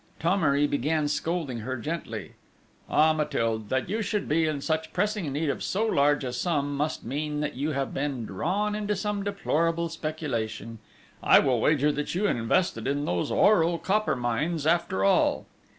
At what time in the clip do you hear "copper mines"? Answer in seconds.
13.77-14.65